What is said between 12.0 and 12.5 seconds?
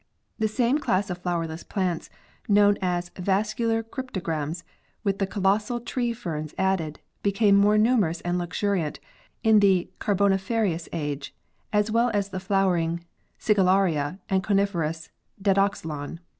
as the